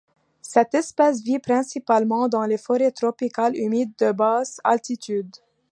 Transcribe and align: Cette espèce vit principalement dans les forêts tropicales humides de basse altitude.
Cette 0.41 0.73
espèce 0.73 1.21
vit 1.21 1.37
principalement 1.37 2.27
dans 2.27 2.43
les 2.47 2.57
forêts 2.57 2.89
tropicales 2.91 3.55
humides 3.55 3.93
de 3.99 4.11
basse 4.11 4.59
altitude. 4.63 5.31